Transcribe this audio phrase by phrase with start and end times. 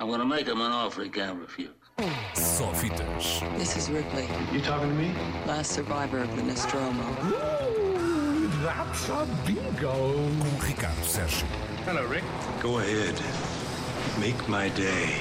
[0.00, 1.68] I'm gonna make him an offer he can't refuse.
[2.34, 3.40] Só fitas.
[3.58, 5.12] This is Ripley, You talking to me?
[5.46, 7.04] last survivor of the Nostromo.
[8.64, 9.92] That's a bingo.
[10.40, 11.46] Com Ricardo Sérgio.
[11.86, 12.24] Hello, Rick.
[12.62, 13.14] Go ahead.
[14.18, 15.20] Make my day.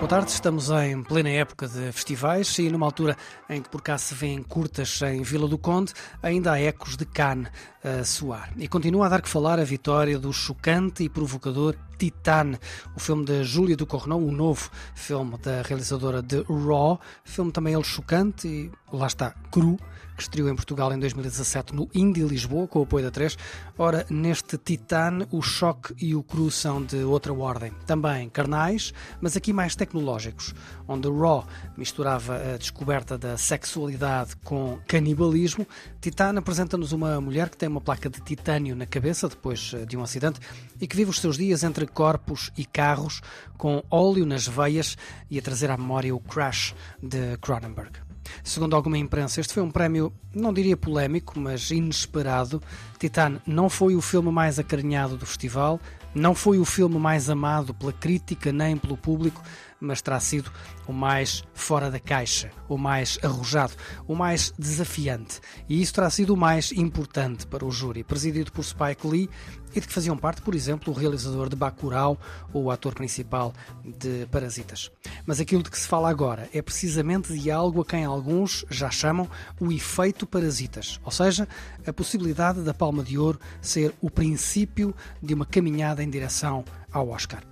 [0.00, 3.16] Boa tarde, estamos em plena época de festivais e numa altura
[3.50, 5.92] em que por cá se vêem curtas em Vila do Conde,
[6.22, 7.50] ainda há ecos de Cannes
[7.82, 8.52] a soar.
[8.56, 12.58] E continua a dar que falar a vitória do chocante e provocador Titane,
[12.96, 17.84] o filme de Júlia Ducournau, o novo filme da realizadora de Raw, filme também ele
[17.84, 19.78] chocante e lá está, cru,
[20.20, 23.38] que estreou em Portugal em 2017 no Indie Lisboa, com o apoio da 3.
[23.78, 27.72] Ora, neste Titane, o choque e o cru são de outra ordem.
[27.86, 30.54] Também carnais, mas aqui mais tecnológicos,
[30.86, 35.66] onde Raw misturava a descoberta da sexualidade com canibalismo.
[36.02, 40.02] Titane apresenta-nos uma mulher que tem uma placa de titânio na cabeça depois de um
[40.02, 40.40] acidente
[40.80, 43.22] e que vive os seus dias entre corpos e carros,
[43.56, 44.96] com óleo nas veias
[45.30, 47.92] e a trazer à memória o Crash de Cronenberg.
[48.42, 52.62] Segundo alguma imprensa, este foi um prémio, não diria polémico, mas inesperado.
[52.98, 55.80] Titan não foi o filme mais acarinhado do festival,
[56.14, 59.42] não foi o filme mais amado pela crítica nem pelo público,
[59.80, 60.50] mas terá sido
[60.86, 63.72] o mais fora da caixa, o mais arrojado,
[64.06, 65.40] o mais desafiante.
[65.68, 69.30] E isso terá sido o mais importante para o júri, presidido por Spike Lee
[69.74, 72.18] e de que faziam parte, por exemplo, o realizador de Bacurau
[72.52, 74.90] ou o ator principal de Parasitas.
[75.24, 78.90] Mas aquilo de que se fala agora é precisamente de algo a quem alguns já
[78.90, 81.48] chamam o efeito Parasitas, ou seja,
[81.86, 87.08] a possibilidade da Palma de Ouro ser o princípio de uma caminhada em direção ao
[87.08, 87.42] Oscar.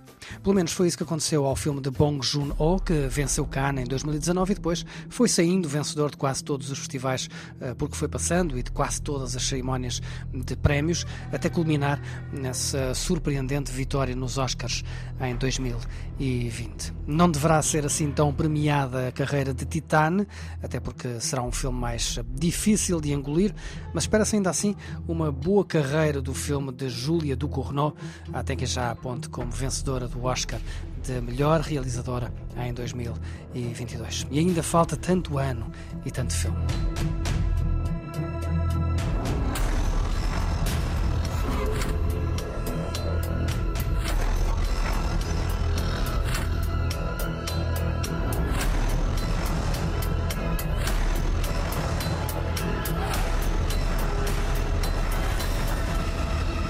[0.43, 3.87] Pelo menos foi isso que aconteceu ao filme de Bong Joon-ho, que venceu Cannes em
[3.87, 7.29] 2019 e depois foi saindo vencedor de quase todos os festivais
[7.77, 10.01] porque foi passando e de quase todas as cerimónias
[10.33, 14.83] de prémios, até culminar nessa surpreendente vitória nos Oscars
[15.21, 16.93] em 2020.
[17.07, 20.27] Não deverá ser assim tão premiada a carreira de Titane,
[20.61, 23.53] até porque será um filme mais difícil de engolir,
[23.93, 24.75] mas espera-se ainda assim
[25.07, 27.95] uma boa carreira do filme de Júlia Ducournau,
[28.31, 30.59] até que já aponte como vencedora do Oscar
[31.03, 34.27] de melhor realizadora em 2022.
[34.31, 35.71] E ainda falta tanto ano
[36.05, 36.57] e tanto filme.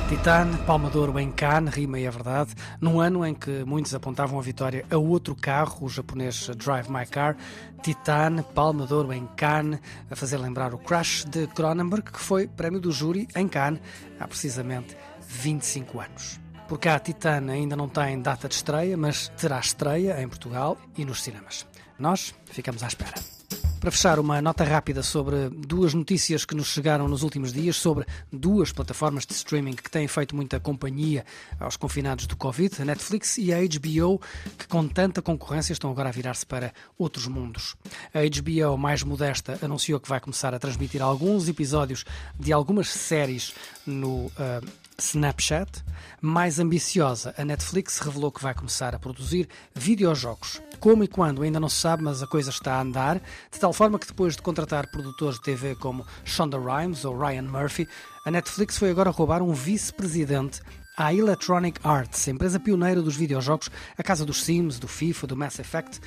[0.10, 0.90] Titane, Palma
[1.22, 4.98] em Cannes, rima e é verdade, num ano em que muitos apontavam a vitória a
[4.98, 7.38] outro carro, o japonês Drive My Car,
[7.84, 12.92] Titane, Palma em Cannes, a fazer lembrar o Crash de Cronenberg, que foi prémio do
[12.92, 13.82] júri em Cannes
[14.20, 16.40] há precisamente 25 anos.
[16.68, 21.06] Por cá, Titane ainda não tem data de estreia, mas terá estreia em Portugal e
[21.06, 21.68] nos cinemas.
[22.00, 23.39] Nós ficamos à espera.
[23.80, 28.06] Para fechar, uma nota rápida sobre duas notícias que nos chegaram nos últimos dias sobre
[28.30, 31.26] duas plataformas de streaming que têm feito muita companhia
[31.58, 34.20] aos confinados do Covid, a Netflix e a HBO,
[34.58, 37.78] que com tanta concorrência estão agora a virar-se para outros mundos.
[38.14, 42.04] A HBO, mais modesta, anunciou que vai começar a transmitir alguns episódios
[42.38, 43.54] de algumas séries
[43.86, 44.26] no.
[44.26, 45.84] Uh, Snapchat.
[46.22, 50.62] Mais ambiciosa, a Netflix revelou que vai começar a produzir videojogos.
[50.80, 53.22] Como e quando ainda não se sabe, mas a coisa está a andar,
[53.52, 57.44] de tal forma que depois de contratar produtores de TV como Shonda Rhimes ou Ryan
[57.44, 57.88] Murphy,
[58.26, 60.62] a Netflix foi agora roubar um vice-presidente
[60.98, 65.58] à Electronic Arts, empresa pioneira dos videojogos, a casa dos Sims, do FIFA, do Mass
[65.60, 66.02] Effect.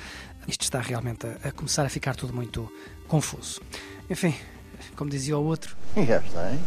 [0.47, 2.71] Isto está realmente a, a começar a ficar tudo muito
[3.07, 3.59] confuso.
[4.09, 4.35] Enfim,
[4.95, 5.75] como dizia o outro.
[5.95, 6.57] Yes, eh?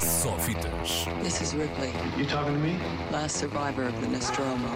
[0.00, 1.06] Só fitas.
[1.22, 2.78] This is Ripley, You talking to me?
[3.12, 4.68] last survivor of the Nostromo.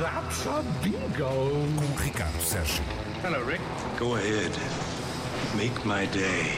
[0.00, 1.50] That's a bingo.
[1.76, 2.82] Com Ricardo Sérgio.
[3.22, 3.60] Hello, Rick.
[3.98, 4.52] Go ahead.
[5.56, 6.52] Make my day.